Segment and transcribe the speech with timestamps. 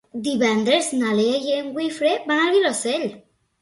[0.27, 3.11] Divendres na Lea i en Guifré van al Vilosell.